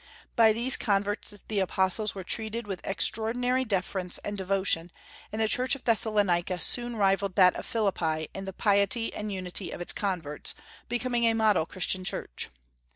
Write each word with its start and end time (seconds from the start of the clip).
By 0.35 0.51
these 0.51 0.77
converts 0.77 1.43
the 1.47 1.59
apostles 1.59 2.15
were 2.15 2.23
treated 2.23 2.65
with 2.65 2.81
extraordinary 2.83 3.63
deference 3.63 4.17
and 4.25 4.35
devotion, 4.35 4.91
and 5.31 5.39
the 5.39 5.47
church 5.47 5.75
of 5.75 5.83
Thessalonica 5.83 6.59
soon 6.59 6.95
rivalled 6.95 7.35
that 7.35 7.55
of 7.55 7.67
Philippi 7.67 8.27
in 8.33 8.45
the 8.45 8.51
piety 8.53 9.13
and 9.13 9.31
unity 9.31 9.69
of 9.69 9.79
its 9.79 9.93
converts, 9.93 10.55
becoming 10.89 11.25
a 11.25 11.35
model 11.35 11.67
Christian 11.67 12.03
church. 12.03 12.49